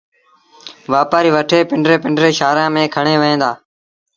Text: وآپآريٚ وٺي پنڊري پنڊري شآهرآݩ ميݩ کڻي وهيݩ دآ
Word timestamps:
وآپآريٚ 0.91 1.33
وٺي 1.37 1.59
پنڊري 1.69 1.97
پنڊري 2.03 2.31
شآهرآݩ 2.39 2.73
ميݩ 2.75 2.91
کڻي 2.95 3.15
وهيݩ 3.21 3.39
دآ 3.41 3.51